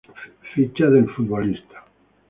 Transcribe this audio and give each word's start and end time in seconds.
Ficha 0.51 0.89
del 0.89 1.07
futbolista 1.11 1.83